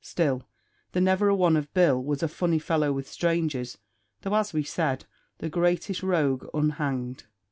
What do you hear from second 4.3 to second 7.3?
as we said, the greatest rogue unhanged.